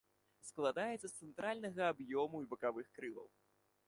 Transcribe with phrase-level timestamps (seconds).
[0.49, 3.29] Складаецца з цэнтральнага аб'ёму і бакавых крылаў.